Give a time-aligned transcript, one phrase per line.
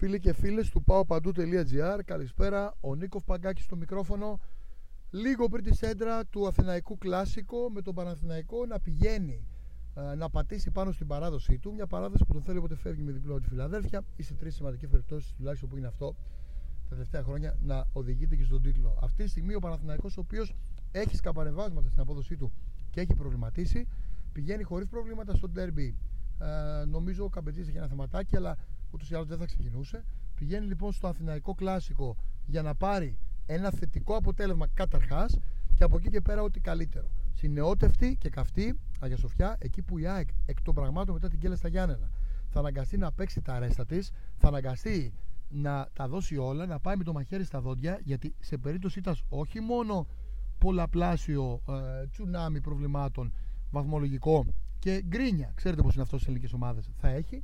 [0.00, 1.04] Φίλοι και φίλες του πάω
[2.04, 2.74] καλησπέρα.
[2.80, 4.40] Ο Νίκοφ Παγκάκης στο μικρόφωνο.
[5.10, 9.46] Λίγο πριν τη σέντρα του Αθηναϊκού Κλάσικο με τον Παναθηναϊκό να πηγαίνει
[9.94, 11.72] ε, να πατήσει πάνω στην παράδοσή του.
[11.72, 14.88] Μια παράδοση που τον θέλει όποτε φεύγει με διπλό τη Φιλαδέλφια ή σε τρεις σημαντικές
[14.88, 16.14] περιπτώσεις, τουλάχιστον που είναι αυτό
[16.82, 18.98] τα τελευταία χρόνια, να οδηγείται και στον τίτλο.
[19.02, 20.54] Αυτή τη στιγμή ο Παναθηναϊκός ο οποίος
[20.92, 22.52] έχει σκαπανεβάσματα στην απόδοσή του
[22.90, 23.88] και έχει προβληματίσει,
[24.32, 25.96] πηγαίνει χωρίς προβλήματα στο ντέρμπι.
[26.38, 28.56] Ε, νομίζω ο Καμπετζής έχει ένα θεματάκι, αλλά
[28.90, 30.04] ούτως ή άλλως δεν θα ξεκινούσε.
[30.34, 35.38] Πηγαίνει λοιπόν στο Αθηναϊκό Κλάσικο για να πάρει ένα θετικό αποτέλεσμα καταρχάς
[35.74, 37.10] και από εκεί και πέρα ό,τι καλύτερο.
[37.34, 41.56] Συνεώτευτη και καυτή Αγία Σοφιά, εκεί που η ΑΕΚ εκ των πραγμάτων μετά την κέλα
[41.56, 42.10] στα Γιάννενα
[42.48, 45.12] θα αναγκαστεί να παίξει τα αρέστα της, θα αναγκαστεί
[45.48, 49.16] να τα δώσει όλα, να πάει με το μαχαίρι στα δόντια, γιατί σε περίπτωση ήταν
[49.28, 50.06] όχι μόνο
[50.58, 53.32] πολλαπλάσιο ε, τσουνάμι προβλημάτων
[53.70, 54.46] βαθμολογικό
[54.78, 57.42] και γκρίνια, ξέρετε πώς είναι αυτό σε ελληνικές ομάδες, θα έχει,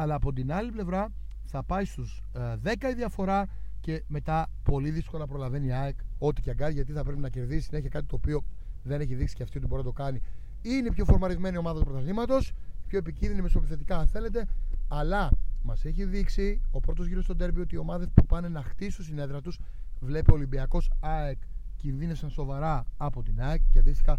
[0.00, 1.12] αλλά από την άλλη πλευρά
[1.44, 3.46] θα πάει στους 10 η διαφορά
[3.80, 7.60] και μετά πολύ δύσκολα προλαβαίνει η ΑΕΚ ό,τι και αγκάρει γιατί θα πρέπει να κερδίσει
[7.60, 8.44] συνέχεια κάτι το οποίο
[8.82, 10.20] δεν έχει δείξει και αυτή ότι μπορεί να το κάνει.
[10.62, 12.52] Είναι η πιο φορμαρισμένη ομάδα του πρωταθλήματος,
[12.86, 14.46] πιο επικίνδυνη μεσοπιθετικά αν θέλετε,
[14.88, 15.30] αλλά
[15.62, 19.04] μας έχει δείξει ο πρώτος γύρος στο τέρμπι ότι οι ομάδες που πάνε να χτίσουν
[19.04, 19.58] συνέδρα τους
[20.00, 21.38] βλέπει ο Ολυμπιακός ΑΕΚ
[21.76, 24.18] κινδύνευσαν σοβαρά από την ΑΕΚ και αντίστοιχα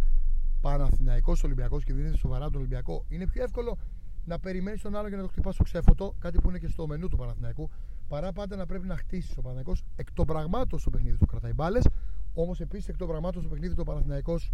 [0.61, 3.05] Παναθηναϊκός Ολυμπιακός κινδύνευσαν σοβαρά τον Ολυμπιακό.
[3.09, 3.77] Είναι πιο εύκολο
[4.25, 6.87] να περιμένεις τον άλλο για να το χτυπάς στο ξέφωτο, κάτι που είναι και στο
[6.87, 7.69] μενού του Παναθηναϊκού,
[8.07, 11.53] παρά πάντα να πρέπει να χτίσεις ο Παναθηναϊκός εκ των πραγμάτων στο παιχνίδι του κρατάει
[11.53, 11.87] μπάλες.
[12.33, 14.51] Όμως επίσης εκ των πραγμάτων στο παιχνίδι του Παναθηναϊκός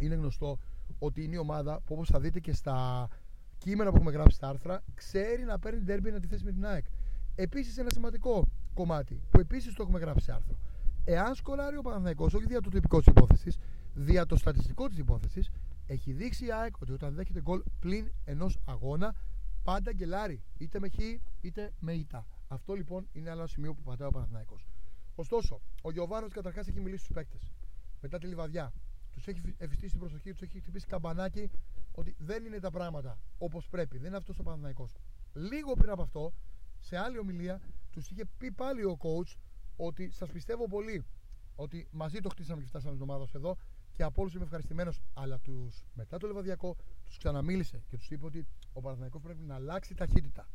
[0.00, 0.58] είναι γνωστό
[0.98, 3.08] ότι είναι η ομάδα που όπως θα δείτε και στα
[3.58, 6.66] κείμενα που έχουμε γράψει στα άρθρα, ξέρει να παίρνει τέρμπι να τη θέσει με την
[6.66, 6.84] ΑΕΚ.
[7.34, 10.56] Επίσης ένα σημαντικό κομμάτι που επίσης το έχουμε γράψει σε άρθρο.
[11.04, 13.56] Εάν σκολάρει ο Παναθηναϊκός, όχι δια του τυπικού τη υπόθεσης,
[13.94, 15.50] δια το στατιστικό της υπόθεσης,
[15.86, 19.14] έχει δείξει η ΑΕΚ ότι όταν δέχεται γκολ πλην ενός αγώνα,
[19.62, 20.42] πάντα γκελάρει.
[20.58, 20.98] Είτε με χ
[21.40, 22.26] είτε με ητά.
[22.48, 24.66] Αυτό λοιπόν είναι ένα σημείο που πατάει ο Παναθηναϊκός.
[25.14, 27.52] Ωστόσο, ο Γιωβάνος καταρχάς έχει μιλήσει στους παίκτες
[28.00, 28.72] μετά τη λιβαδιά.
[29.12, 31.50] Τους έχει ευστήσει την προσοχή, τους έχει χτυπήσει καμπανάκι
[31.92, 33.98] ότι δεν είναι τα πράγματα όπως πρέπει.
[33.98, 34.94] Δεν είναι αυτός ο Παναθηναϊκός.
[35.32, 36.32] Λίγο πριν από αυτό,
[36.78, 37.60] σε άλλη ομιλία,
[37.90, 39.36] τους είχε πει πάλι ο coach
[39.76, 41.04] ότι σας πιστεύω πολύ.
[41.54, 43.56] Ότι μαζί το χτίσαμε και φτάσαμε την ομάδα εδώ
[43.96, 45.00] και από όλους είμαι ευχαριστημένος.
[45.14, 49.54] Αλλά τους μετά το λεβαδιακό τους ξαναμίλησε και τους είπε ότι ο Παναθηναϊκός πρέπει να
[49.54, 50.48] αλλάξει ταχύτητα.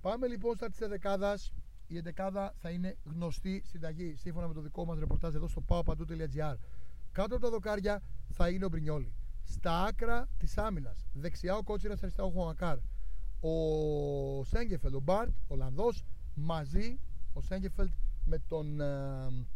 [0.00, 1.38] Πάμε λοιπόν στα της δεκάδα.
[1.86, 6.54] Η εντεκάδα θα είναι γνωστή συνταγή σύμφωνα με το δικό μας ρεπορτάζ εδώ στο paopandou.gr.
[7.12, 9.14] Κάτω από τα δοκάρια θα είναι ο Μπρινιόλη.
[9.42, 12.78] Στα άκρα της άμυνας, δεξιά ο Κότσιρας, αριστερά ο Χουανκάρ.
[13.40, 16.04] Ο Σέγκεφελ, ο Μπάρτ, ο Λανδός,
[16.34, 17.00] μαζί
[17.32, 17.92] ο Σέγκεφελτ
[18.24, 19.46] με τον, ε,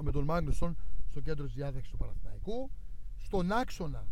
[0.00, 0.76] με τον Μάγνουσον
[1.14, 2.70] στο κέντρο της διάθεσης του Παναθηναϊκού.
[3.16, 4.06] Στον άξονα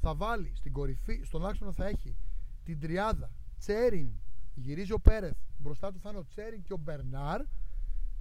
[0.00, 2.16] θα βάλει, στην κορυφή, στον άξονα θα έχει
[2.64, 4.10] την τριάδα Τσέριν,
[4.54, 7.40] γυρίζει ο Πέρεθ, μπροστά του θα είναι ο Τσέριν και ο Μπερνάρ.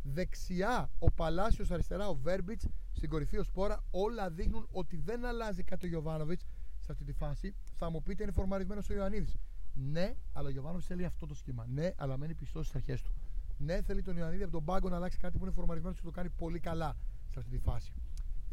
[0.04, 3.84] Δεξιά ο Παλάσιος, αριστερά ο Βέρμπιτς, στην κορυφή ο Σπόρα.
[3.92, 6.46] Όλα δείχνουν ότι δεν αλλάζει κάτι ο Γιωβάνοβιτς
[6.80, 7.56] σε αυτή τη φάση.
[7.74, 9.36] Θα μου πείτε είναι φορμαρισμένος ο Ιωαννίδης.
[9.74, 11.66] Ναι, αλλά ο Γιοβάνοβιτς θέλει αυτό το σχήμα.
[11.68, 13.12] Ναι, αλλά μένει πιστός στις αρχές του.
[13.58, 16.12] Ναι, θέλει τον Ιωαννίδη από τον πάγκο να αλλάξει κάτι που είναι φορμαρισμένος και το
[16.12, 16.96] κάνει πολύ καλά
[17.30, 17.94] σε αυτή τη φάση.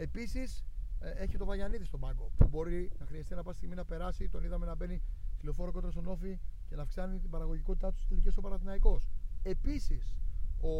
[0.00, 0.64] Επίσης,
[1.00, 4.28] ε, έχει το Βαγιανίδη στον πάγκο που μπορεί να χρειαστεί να πάει στιγμή να περάσει.
[4.28, 5.02] Τον είδαμε να μπαίνει
[5.38, 9.08] τηλεφόρο κόντρα στον ΟΦΗ και να αυξάνει την παραγωγικότητά του στις τελικές ο Παναθηναϊκός.
[9.42, 10.14] Επίσης,
[10.60, 10.70] ο,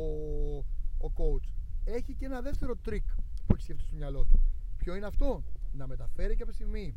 [1.06, 1.48] ο coach
[1.84, 3.04] έχει και ένα δεύτερο τρικ
[3.46, 4.40] που έχει σκεφτεί στο μυαλό του.
[4.76, 5.42] Ποιο είναι αυτό,
[5.72, 6.94] να μεταφέρει κάποια στιγμή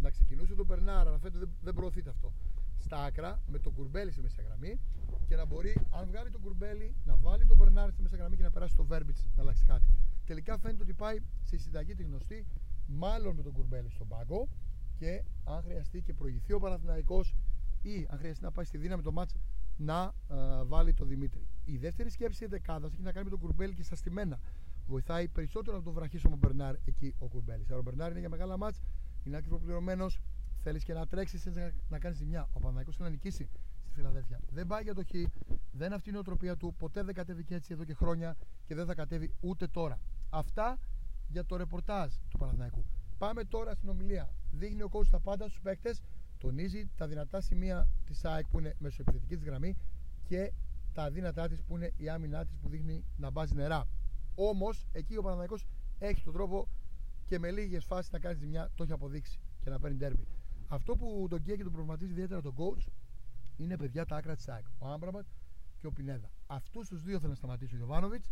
[0.00, 2.32] να ξεκινούσε τον Περνάρα, να φαίνεται δεν, δεν προωθείται αυτό.
[2.78, 4.80] Στα άκρα με τον κουρμπέλι στη μέσα γραμμή
[5.26, 8.42] και να μπορεί, αν βγάλει τον κουρμπέλι, να βάλει τον Μπερνάρ στη μέσα γραμμή και
[8.42, 9.86] να περάσει το Βέρμπιτς να αλλάξει κάτι.
[10.28, 12.46] Τελικά φαίνεται ότι πάει στη συνταγή τη γνωστή,
[12.86, 14.48] μάλλον με τον κουρμπέλι στον πάγκο
[14.96, 17.36] και αν χρειαστεί και προηγηθεί ο Παναθηναϊκός
[17.82, 19.34] ή αν χρειαστεί να πάει στη δύναμη το μάτς
[19.76, 21.46] να ε, βάλει τον Δημήτρη.
[21.64, 24.38] Η δεύτερη σκέψη της δεκάδας έχει να κάνει με τον Κουρμπέλι και στα στημένα.
[24.86, 27.64] Βοηθάει περισσότερο να τον βραχίσουμε ο Μπερνάρ εκεί ο Κουρμπέλη.
[27.68, 28.80] Αλλά ο Μπερνάρ είναι για μεγάλα μάτς,
[29.24, 30.06] είναι άκρη πληρωμένο,
[30.62, 32.48] θέλεις και να τρέξεις, να, να κάνεις ζημιά.
[32.52, 33.48] Ο Παναθηναϊκός θέλει να νικήσει
[33.84, 34.40] στη Φιλαδέλφια.
[34.50, 35.10] Δεν πάει για το χ,
[35.72, 38.86] δεν αυτή είναι η οτροπία του, ποτέ δεν κατέβηκε έτσι εδώ και χρόνια και δεν
[38.86, 40.00] θα κατέβει ούτε τώρα.
[40.30, 40.78] Αυτά
[41.28, 42.84] για το ρεπορτάζ του Παναθηναϊκού.
[43.18, 44.32] Πάμε τώρα στην ομιλία.
[44.50, 46.02] Δείχνει ο coach τα πάντα στους παίκτες,
[46.38, 49.76] τονίζει τα δυνατά σημεία της ΑΕΚ που είναι μεσοεπιθετική της γραμμή
[50.24, 50.52] και
[50.92, 53.84] τα αδύνατά της που είναι η άμυνά της που δείχνει να μπάζει νερά.
[54.34, 55.66] Όμως εκεί ο Παναθηναϊκός
[55.98, 56.68] έχει τον τρόπο
[57.24, 60.26] και με λίγες φάσεις να κάνει ζημιά, το έχει αποδείξει και να παίρνει τέρμι.
[60.68, 62.86] Αυτό που τον καίει και τον προβληματίζει ιδιαίτερα τον coach
[63.56, 64.64] είναι παιδιά τα άκρα της ΑΕΚ.
[64.78, 65.26] Ο Άμπραμπατ
[65.78, 66.30] και ο Πινέδα.
[66.46, 68.30] Αυτούς τους δύο θέλει να σταματήσει ο Γιωβάνοβιτς.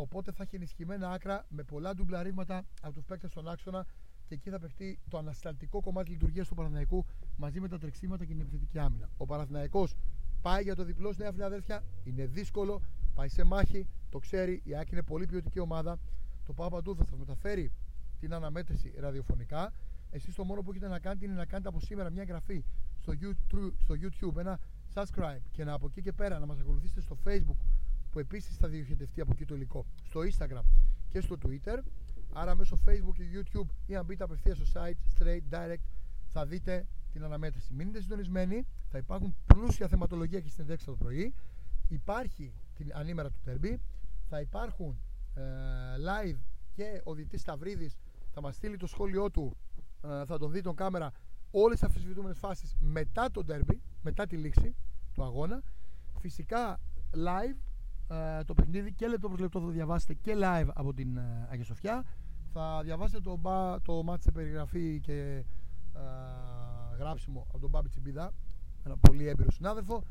[0.00, 3.86] Οπότε θα έχει ενισχυμένα άκρα με πολλά ντουμπλαρίσματα από τους παίκτες στον άξονα
[4.26, 7.04] και εκεί θα παιχτεί το ανασταλτικό κομμάτι λειτουργίας του Παναθηναϊκού
[7.36, 9.08] μαζί με τα τρεξίματα και την επιθετική άμυνα.
[9.16, 9.94] Ο Παναθηναϊκός
[10.42, 11.84] πάει για το διπλό στη Νέα Φιλαδέλφια.
[12.04, 12.82] Είναι δύσκολο,
[13.14, 14.60] πάει σε μάχη, το ξέρει.
[14.64, 15.98] Η Άκη είναι πολύ ποιοτική ομάδα.
[16.44, 17.72] Το Πάο Παντού θα σα μεταφέρει
[18.20, 19.72] την αναμέτρηση ραδιοφωνικά.
[20.10, 22.64] Εσείς το μόνο που έχετε να κάνετε είναι να κάνετε από σήμερα μια εγγραφή
[22.98, 24.58] στο YouTube, στο YouTube ένα
[24.94, 27.77] subscribe και να από εκεί και πέρα να μας ακολουθήσετε στο Facebook
[28.10, 30.62] που επίσης θα διοχετευτεί από εκεί το υλικό, στο Instagram
[31.08, 31.78] και στο Twitter.
[32.32, 35.82] Άρα μέσω Facebook και YouTube ή αν μπείτε απευθείας στο site straight direct
[36.26, 37.74] θα δείτε την αναμέτρηση.
[37.74, 41.34] Μείνετε συντονισμένοι, θα υπάρχουν πλούσια θεματολογία και συνεντεύξεις το πρωί.
[41.88, 43.80] Υπάρχει την ανήμερα του Τέρμπι,
[44.28, 44.98] θα υπάρχουν
[45.34, 45.42] ε,
[46.08, 46.38] live
[46.74, 47.96] και ο διετής Σταυρίδης
[48.30, 49.56] θα μας στείλει το σχόλιο του,
[50.04, 51.12] ε, θα τον δει τον κάμερα
[51.50, 54.74] όλες τις αφισβητούμενες φάσεις μετά το derby, μετά τη λήξη
[55.12, 55.62] του αγώνα.
[56.20, 56.80] Φυσικά
[57.14, 57.56] live
[58.08, 61.64] ε, το παιχνίδι και λεπτό προς λεπτό θα διαβάσετε και live από την ε, Αγία
[61.64, 62.04] Σοφιά.
[62.52, 63.40] Θα διαβάσετε το,
[63.82, 65.44] το μάτι σε περιγραφή και
[65.94, 68.32] ε, γράψιμο από τον Μπάμπη Τσιμπίδα,
[68.84, 70.02] ένα πολύ έμπειρο συνάδελφο.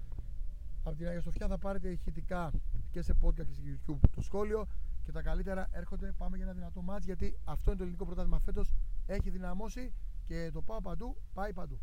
[0.83, 2.51] Από την Αγία Σοφιά θα πάρετε ηχητικά
[2.91, 4.65] και σε podcast και σε YouTube το σχόλιο
[5.03, 6.11] και τα καλύτερα έρχονται.
[6.17, 8.73] Πάμε για ένα δυνατό μάτς γιατί αυτό είναι το ελληνικό πρωτάθλημα φέτος.
[9.05, 9.93] Έχει δυναμώσει
[10.25, 11.79] και το πάω παντού, πάει παντού.